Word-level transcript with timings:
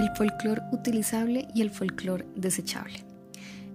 el 0.00 0.16
folclore 0.16 0.62
utilizable 0.72 1.46
y 1.54 1.60
el 1.60 1.70
folclore 1.70 2.26
desechable. 2.34 3.04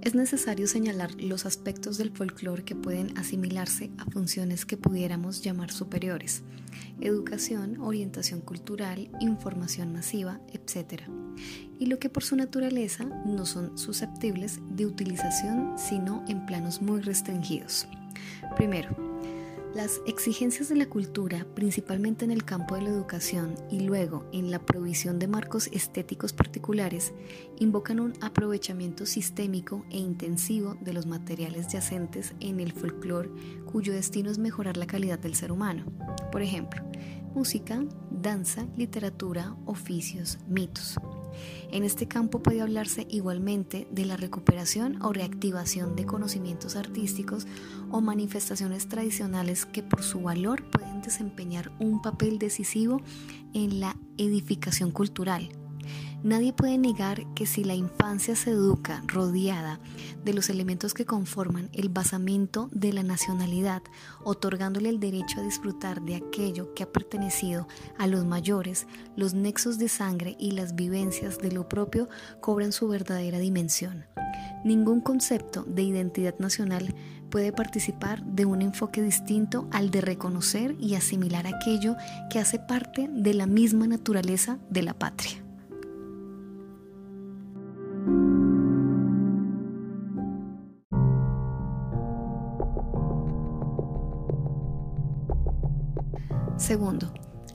Es 0.01 0.15
necesario 0.15 0.65
señalar 0.65 1.13
los 1.21 1.45
aspectos 1.45 1.99
del 1.99 2.09
folclore 2.09 2.63
que 2.63 2.75
pueden 2.75 3.15
asimilarse 3.15 3.91
a 3.99 4.05
funciones 4.05 4.65
que 4.65 4.75
pudiéramos 4.75 5.43
llamar 5.43 5.71
superiores, 5.71 6.41
educación, 6.99 7.79
orientación 7.79 8.41
cultural, 8.41 9.09
información 9.19 9.93
masiva, 9.93 10.39
etc. 10.51 11.03
Y 11.77 11.85
lo 11.85 11.99
que 11.99 12.09
por 12.09 12.23
su 12.23 12.35
naturaleza 12.35 13.05
no 13.05 13.45
son 13.45 13.77
susceptibles 13.77 14.59
de 14.71 14.87
utilización 14.87 15.77
sino 15.77 16.25
en 16.27 16.47
planos 16.47 16.81
muy 16.81 17.01
restringidos. 17.01 17.87
Primero, 18.55 19.14
las 19.75 20.01
exigencias 20.07 20.69
de 20.69 20.77
la 20.77 20.87
cultura, 20.87 21.45
principalmente 21.53 22.23
en 22.23 22.31
el 22.31 22.45
campo 22.45 22.75
de 22.75 22.83
la 22.83 22.89
educación 22.89 23.55
y 23.69 23.81
luego 23.81 24.25
en 24.31 24.49
la 24.49 24.59
provisión 24.59 25.19
de 25.19 25.27
marcos 25.27 25.67
estéticos 25.67 26.31
particulares, 26.31 27.13
invocan 27.59 27.99
un 27.99 28.13
aprovechamiento 28.21 29.05
sistémico 29.05 29.85
e 29.91 29.97
intensivo 29.97 30.75
de 30.79 30.93
los 30.93 31.05
materiales 31.05 31.67
yacentes 31.67 32.33
en 32.39 32.61
el 32.61 32.71
folclore 32.71 33.29
cuyo 33.65 33.91
destino 33.91 34.31
es 34.31 34.37
mejorar 34.37 34.77
la 34.77 34.87
calidad 34.87 35.19
del 35.19 35.35
ser 35.35 35.51
humano. 35.51 35.83
Por 36.31 36.41
ejemplo, 36.41 36.81
música, 37.33 37.83
danza, 38.09 38.65
literatura, 38.77 39.57
oficios, 39.65 40.37
mitos. 40.47 40.97
En 41.71 41.83
este 41.83 42.07
campo 42.07 42.41
puede 42.41 42.61
hablarse 42.61 43.07
igualmente 43.09 43.87
de 43.91 44.05
la 44.05 44.17
recuperación 44.17 45.01
o 45.01 45.13
reactivación 45.13 45.95
de 45.95 46.05
conocimientos 46.05 46.75
artísticos 46.75 47.47
o 47.91 48.01
manifestaciones 48.01 48.87
tradicionales 48.87 49.65
que 49.65 49.83
por 49.83 50.03
su 50.03 50.21
valor 50.21 50.63
pueden 50.69 51.01
desempeñar 51.01 51.71
un 51.79 52.01
papel 52.01 52.39
decisivo 52.39 53.01
en 53.53 53.79
la 53.79 53.95
edificación 54.17 54.91
cultural 54.91 55.49
Nadie 56.25 56.53
puede 56.53 56.79
negar 56.79 57.23
que 57.35 57.45
si 57.45 57.63
la 57.63 57.75
infancia 57.75 58.35
se 58.35 58.49
educa 58.49 59.03
rodeada 59.05 59.79
de 60.23 60.33
los 60.33 60.49
elementos 60.49 60.95
que 60.95 61.05
conforman 61.05 61.69
el 61.71 61.89
basamento 61.89 62.67
de 62.71 62.93
la 62.93 63.03
nacionalidad, 63.03 63.83
otorgándole 64.23 64.89
el 64.89 64.99
derecho 64.99 65.39
a 65.39 65.43
disfrutar 65.43 66.01
de 66.01 66.15
aquello 66.15 66.73
que 66.73 66.81
ha 66.81 66.91
pertenecido 66.91 67.67
a 67.99 68.07
los 68.07 68.25
mayores, 68.25 68.87
los 69.15 69.35
nexos 69.35 69.77
de 69.77 69.87
sangre 69.87 70.35
y 70.39 70.53
las 70.53 70.73
vivencias 70.73 71.37
de 71.37 71.51
lo 71.51 71.69
propio 71.69 72.09
cobran 72.41 72.71
su 72.71 72.87
verdadera 72.87 73.37
dimensión. 73.37 74.07
Ningún 74.63 75.01
concepto 75.01 75.63
de 75.67 75.83
identidad 75.83 76.39
nacional 76.39 76.95
puede 77.29 77.51
participar 77.51 78.25
de 78.25 78.45
un 78.45 78.63
enfoque 78.63 79.03
distinto 79.03 79.67
al 79.71 79.91
de 79.91 80.01
reconocer 80.01 80.75
y 80.79 80.95
asimilar 80.95 81.45
aquello 81.45 81.95
que 82.31 82.39
hace 82.39 82.57
parte 82.57 83.07
de 83.11 83.35
la 83.35 83.45
misma 83.45 83.85
naturaleza 83.85 84.57
de 84.71 84.81
la 84.81 84.95
patria. 84.95 85.44
Segundo, 96.57 97.13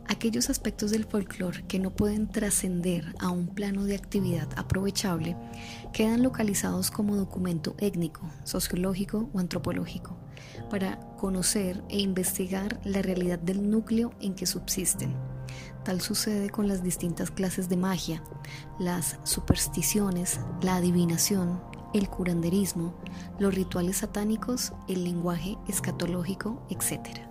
aquellos 0.08 0.50
aspectos 0.50 0.90
del 0.90 1.06
folclore 1.06 1.64
que 1.66 1.78
no 1.78 1.90
pueden 1.90 2.28
trascender 2.28 3.14
a 3.18 3.30
un 3.30 3.48
plano 3.48 3.84
de 3.84 3.94
actividad 3.94 4.46
aprovechable 4.56 5.38
quedan 5.94 6.22
localizados 6.22 6.90
como 6.90 7.16
documento 7.16 7.74
étnico, 7.78 8.30
sociológico 8.44 9.30
o 9.32 9.38
antropológico 9.38 10.18
para 10.68 11.00
conocer 11.16 11.82
e 11.88 11.98
investigar 11.98 12.78
la 12.84 13.00
realidad 13.00 13.38
del 13.38 13.70
núcleo 13.70 14.12
en 14.20 14.34
que 14.34 14.44
subsisten. 14.44 15.16
Tal 15.82 16.02
sucede 16.02 16.50
con 16.50 16.68
las 16.68 16.82
distintas 16.82 17.30
clases 17.30 17.70
de 17.70 17.78
magia, 17.78 18.22
las 18.78 19.18
supersticiones, 19.24 20.40
la 20.60 20.76
adivinación, 20.76 21.58
el 21.94 22.10
curanderismo, 22.10 22.94
los 23.38 23.54
rituales 23.54 23.96
satánicos, 23.96 24.74
el 24.88 25.04
lenguaje 25.04 25.56
escatológico, 25.68 26.66
etc. 26.68 27.29